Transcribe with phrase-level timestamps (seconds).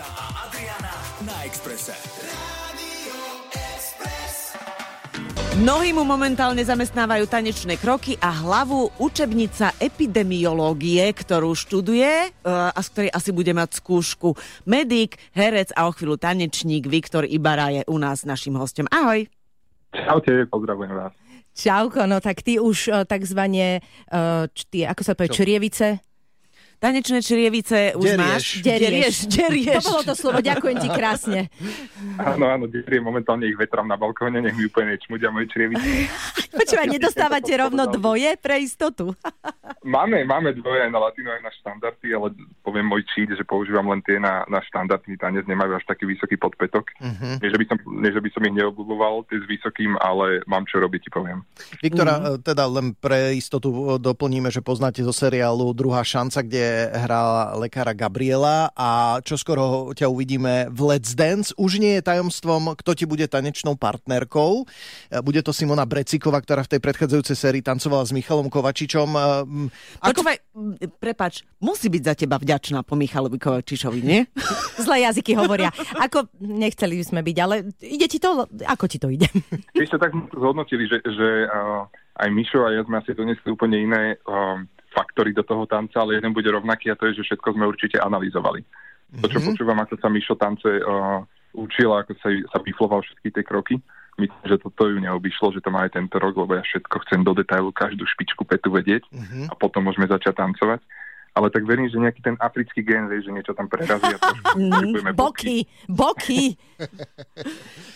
[0.00, 0.94] Saša a Adriana
[1.28, 1.92] na Exprese.
[5.60, 12.86] Mnohí mu momentálne zamestnávajú tanečné kroky a hlavu učebnica epidemiológie, ktorú študuje e, a z
[12.96, 14.40] ktorej asi bude mať skúšku.
[14.64, 18.88] Medic, herec a o chvíľu tanečník Viktor Ibara je u nás našim hostom.
[18.88, 19.28] Ahoj.
[19.92, 21.12] Čaute, pozdravujem vás.
[21.52, 26.00] Čauko, no tak ty už uh, takzvané, uh, tie, ako sa povie, črievice?
[26.80, 28.24] Tanečné črievice už Derieš.
[28.24, 28.44] máš?
[28.64, 29.16] Derieš.
[29.28, 29.84] derieš.
[29.84, 31.52] To bolo to slovo, ďakujem ti krásne.
[32.16, 36.08] Áno, áno, deriem momentálne ich vetram na balkóne, nech mi úplne nečmudia moje črievice.
[36.56, 39.12] Počúvaj, nedostávate rovno dvoje pre istotu?
[39.80, 43.88] Máme, máme dvoje aj na latino, aj na štandardy, ale poviem môj cheat, že používam
[43.88, 46.92] len tie na, na štandardný tanec, nemajú až taký vysoký podpetok.
[47.00, 47.40] Uh-huh.
[47.40, 50.68] Nie, že by som, nie, že by som ich neobľúboval, tie s vysokým, ale mám
[50.68, 51.40] čo robiť, ti poviem.
[51.80, 52.44] Viktora, mm.
[52.44, 57.92] teda len pre istotu e, doplníme, že poznáte zo seriálu Druhá šanca, kde hrá lekára
[57.92, 61.50] Gabriela a čoskoro ťa uvidíme v Let's Dance.
[61.58, 64.64] Už nie je tajomstvom, kto ti bude tanečnou partnerkou.
[65.10, 69.08] E, Bude to Simona Brecíková, ktorá v tej predchádzajúcej sérii tancovala s Michalom Kovačičom.
[69.12, 69.20] E,
[70.04, 70.22] Ako...
[70.22, 70.36] Počúvaj,
[70.98, 74.20] prepač, musí byť za teba vďačná po Michalovi Kovačišovi, nie?
[74.84, 75.68] Zlé jazyky hovoria.
[76.00, 79.28] Ako nechceli by sme byť, ale ide ti to, ako ti to ide?
[79.76, 81.84] Ešte tak sme to zhodnotili, že, že uh,
[82.20, 86.18] aj Mišo a ja sme asi donesli úplne iné uh, faktory do toho tanca, ale
[86.18, 88.62] jeden bude rovnaký a to je, že všetko sme určite analyzovali.
[89.18, 91.18] To, čo počúvam, ako sa Mišo tance uh,
[91.54, 93.74] učila, ako sa, sa bifloval všetky tie kroky,
[94.22, 97.20] myslím, že toto ju neobyšlo, že to má aj tento rok, lebo ja všetko chcem
[97.26, 99.02] do detailu, každú špičku petu vedieť
[99.50, 100.78] a potom môžeme začať tancovať.
[101.40, 104.60] Ale tak verím, že nejaký ten africký gen, vieš, že niečo tam prerazí a trošku
[104.60, 106.52] potrebujeme Boky, boky.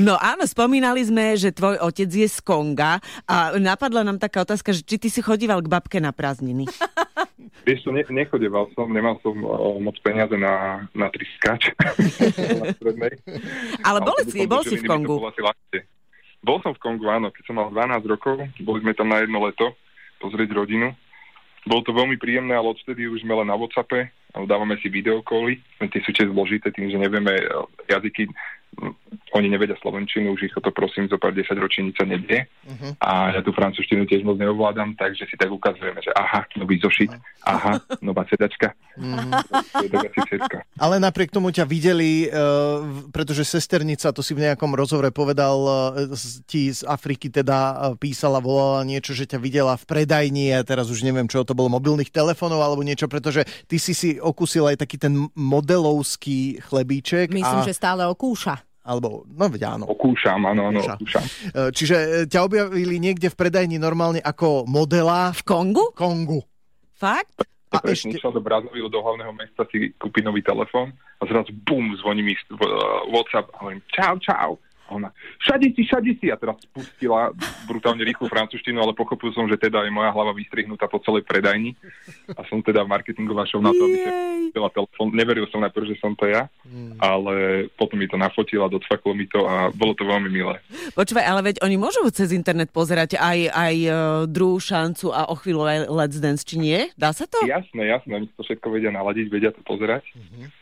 [0.00, 2.96] No áno, spomínali sme, že tvoj otec je z Konga
[3.28, 6.64] a napadla nám taká otázka, že či ty si chodíval k babke na prázdniny.
[7.68, 11.76] Vieš čo, ne, nechodeval som, nemal som o, moc peniaze na, na triskač.
[13.86, 15.20] Ale bol si, bol si v Kongu.
[16.40, 19.44] Bol som v Kongu, áno, keď som mal 12 rokov, boli sme tam na jedno
[19.44, 19.76] leto
[20.24, 20.96] pozrieť rodinu.
[21.66, 24.14] Bolo to veľmi príjemné, ale odtedy už sme len na Whatsappe,
[24.46, 25.58] dávame si videokoly,
[25.90, 27.44] tie sú tiež zložité tým, že nevieme e,
[27.90, 28.30] jazyky,
[29.36, 32.48] oni nevedia slovenčinu, už ich to prosím, zo pár 10 ročníca nevie.
[32.64, 32.96] Uh-huh.
[33.04, 37.12] A ja tú francúzštinu tiež moc neovládam, takže si tak ukazujeme, že aha, nový zošit,
[37.44, 38.72] aha, nová sedačka.
[40.16, 40.56] Všetko.
[40.80, 46.16] Ale napriek tomu ťa videli, uh, pretože sesternica, to si v nejakom rozhovore povedal, uh,
[46.48, 50.88] ti z Afriky teda uh, písala, volala niečo, že ťa videla v predajni a teraz
[50.88, 54.80] už neviem, čo to bolo, mobilných telefónov alebo niečo, pretože ty si si okusil aj
[54.80, 57.30] taký ten modelovský chlebíček.
[57.30, 58.64] Myslím, a, že stále okúša.
[58.86, 59.84] Alebo, no veď áno.
[59.90, 60.94] Okúšam, áno, áno, Okúša.
[60.94, 61.24] okúšam.
[61.50, 65.90] Uh, Čiže uh, ťa objavili niekde v predajni normálne ako modela V Kongu?
[65.90, 66.46] Kongu.
[66.94, 67.42] Fakt?
[67.74, 71.98] A ešte, išiel do Brazilu, do hlavného mesta si kúpiť nový telefón a zrazu bum,
[71.98, 74.50] zvoní mi uh, WhatsApp a hovorím čau, čau.
[74.94, 75.10] Ona,
[75.42, 76.26] šadi si, šadi si.
[76.30, 77.34] A teraz spustila
[77.66, 81.74] brutálne rýchlu francúzštinu, ale pochopil som, že teda je moja hlava vystrihnutá po celej predajni.
[82.34, 83.98] A som teda marketingová show na to, aby
[84.56, 85.08] kúpila telefón.
[85.12, 86.46] Neveril som najprv, že som to ja,
[87.02, 90.62] ale potom mi to nafotila, docvaklo mi to a bolo to veľmi milé.
[90.94, 93.94] Počúvaj, ale veď oni môžu cez internet pozerať aj, aj uh,
[94.30, 96.88] druhú šancu a o chvíľu aj Let's Dance, či nie?
[96.94, 97.42] Dá sa to?
[97.44, 100.06] Jasné, jasné, oni to všetko vedia naladiť, vedia to pozerať.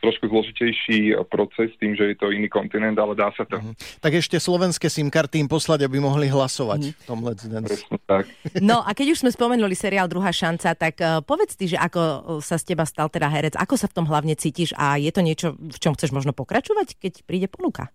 [0.00, 3.60] Trošku zložitejší proces tým, že je to iný kontinent, ale dá sa to.
[4.02, 7.82] tak ešte slovenské SIM karty im poslať, aby mohli hlasovať v tom Let's Dance.
[8.06, 8.28] Tak.
[8.64, 12.00] No a keď už sme spomenuli seriál Druhá šanca, tak uh, povedz ty, že ako
[12.00, 15.10] uh, sa z teba stal teda herec, ako sa v tom hlavne cítiš a je
[15.10, 17.90] to niečo, v čom chceš možno pokračovať, keď príde ponuka?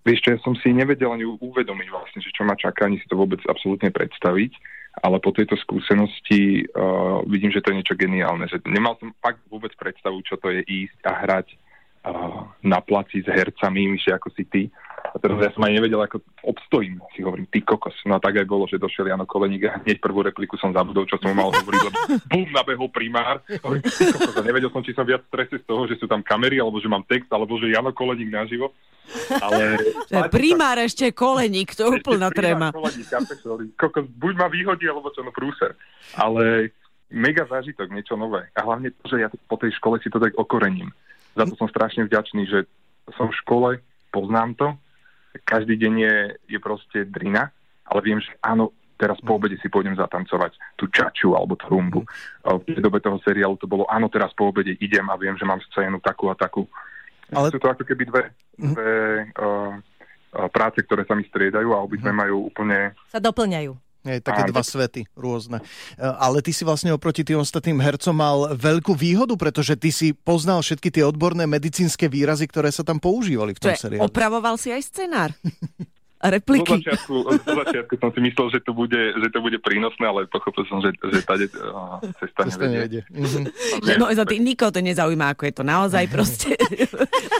[0.00, 3.06] Vieš čo, ja som si nevedel ani uvedomiť vlastne, že čo ma čaká, ani si
[3.06, 4.56] to vôbec absolútne predstaviť,
[5.04, 8.48] ale po tejto skúsenosti uh, vidím, že to je niečo geniálne.
[8.48, 13.22] Že nemal som fakt vôbec predstavu, čo to je ísť a hrať uh, na placi
[13.22, 14.62] s hercami, myši ako si ty.
[15.00, 17.00] A teraz ja som aj nevedel, ako obstojím.
[17.16, 17.96] Si hovorím, ty kokos.
[18.06, 21.08] No a tak aj bolo, že došiel Jano Koleník a hneď prvú repliku som zabudol,
[21.08, 21.80] čo som mal hovoriť.
[21.82, 21.98] lebo
[22.30, 23.42] Bum, nabehol primár.
[23.64, 24.36] Hovorím, ty kokos.
[24.36, 26.78] A nevedel som, či som viac v strese z toho, že sú tam kamery, alebo
[26.78, 28.70] že mám text, alebo že Jano Koleník naživo.
[29.42, 29.80] Ale...
[30.30, 32.70] Primár ešte koleník, to je úplná tréma.
[32.70, 35.74] Koleník, kokos, buď ma vyhodí, alebo čo, no prúser.
[36.14, 36.70] Ale
[37.10, 38.46] mega zážitok, niečo nové.
[38.54, 40.94] A hlavne to, že ja po tej škole si to tak okorením.
[41.34, 42.70] Za to som strašne vďačný, že
[43.18, 43.70] som v škole,
[44.14, 44.68] poznám to,
[45.46, 46.16] každý deň je,
[46.56, 47.50] je proste drina,
[47.86, 52.04] ale viem, že áno, teraz po obede si pôjdem zatancovať tú čaču alebo tú rumbu.
[52.44, 55.32] A V tej dobe toho seriálu to bolo, áno, teraz po obede idem a viem,
[55.40, 56.68] že mám scénu takú a takú.
[57.32, 57.48] Ale-.
[57.48, 58.22] Sú to ako keby dve,
[58.60, 58.92] dve
[59.40, 59.72] uh,
[60.36, 63.89] uh, práce, ktoré sa mi striedajú a obidve majú úplne Sa doplňajú.
[64.00, 65.60] Hej, také dva svety rôzne.
[65.60, 70.16] E, ale ty si vlastne oproti tým ostatným hercom mal veľkú výhodu, pretože ty si
[70.16, 74.00] poznal všetky tie odborné medicínske výrazy, ktoré sa tam používali v tom seriáli.
[74.00, 75.30] Opravoval si aj scenár.
[76.20, 76.68] Repliky.
[76.68, 80.28] Do začiatku, do začiatku som si myslel, že to bude, že to bude prínosné, ale
[80.28, 83.08] pochopil som, že, že tade uh, cesta nevedie.
[83.08, 83.48] Mhm.
[84.00, 86.52] No, za tý, nikoho to nezaujíma, ako je to naozaj proste.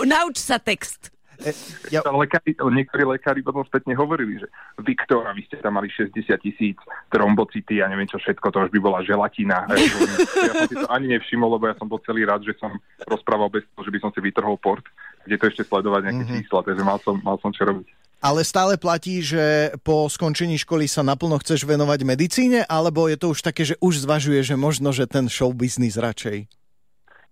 [0.00, 1.12] Nauč sa text.
[1.40, 1.50] E,
[1.88, 2.04] ja...
[2.04, 4.46] Lekári, niektorí lekári potom spätne hovorili, že
[4.84, 6.12] Viktor, a vy ste tam mali 60
[6.44, 6.76] tisíc
[7.08, 9.64] trombocity a neviem čo všetko, to už by bola želatina.
[9.72, 12.76] ja som si to ani nevšimol, lebo ja som bol celý rád, že som
[13.08, 14.84] rozprával bez toho, že by som si vytrhol port,
[15.24, 16.40] kde to ešte sledovať nejaké mm-hmm.
[16.44, 17.88] čísla, takže mal som, mal som čo robiť.
[18.20, 23.32] Ale stále platí, že po skončení školy sa naplno chceš venovať medicíne, alebo je to
[23.32, 26.44] už také, že už zvažuje, že možno, že ten show business radšej?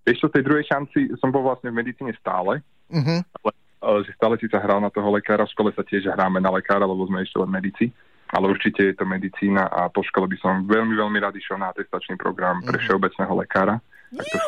[0.08, 3.20] Ešte v tej druhej šanci som bol vlastne v medicíne stále, uh-huh.
[3.20, 6.50] ale že stále si sa hral na toho lekára, v škole sa tiež hráme na
[6.50, 7.90] lekára, lebo sme ešte len medici,
[8.34, 11.70] ale určite je to medicína a po škole by som veľmi, veľmi rád išiel na
[11.72, 12.82] atestačný program pre mhm.
[12.84, 13.76] všeobecného lekára.
[14.08, 14.38] Tak to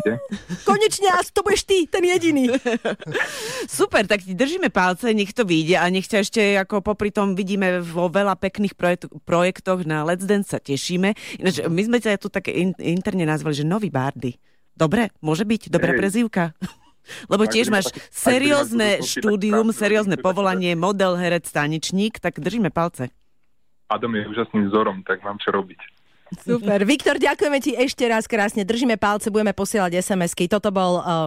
[0.00, 0.14] ide.
[0.64, 2.56] Konečne, a to budeš ty, ten jediný.
[3.68, 7.36] Super, tak ti držíme palce, nech to vyjde a nech ťa ešte ako popri tom
[7.36, 11.12] vidíme vo veľa pekných projekt- projektoch na Let's Dance sa tešíme.
[11.36, 14.40] Ináč, my sme ťa tu také in- interne nazvali, že nový Bardy.
[14.72, 16.56] Dobre, môže byť, dobrá prezývka.
[17.26, 23.10] Lebo tiež máš seriózne štúdium, seriózne povolanie, model, herec, tanečník, tak držíme palce.
[23.90, 25.80] Adam je úžasným vzorom, tak mám čo robiť.
[26.30, 26.86] Super.
[26.86, 28.62] Viktor, ďakujeme ti ešte raz krásne.
[28.62, 30.46] Držíme palce, budeme posielať SMS-ky.
[30.46, 31.26] Toto bol, uh,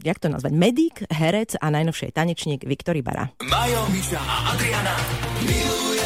[0.00, 3.28] jak to nazvať, medic, herec a najnovšie tanečník Viktor Ibara.
[3.44, 4.96] Majo, Miša a Adriana
[5.44, 5.97] milujú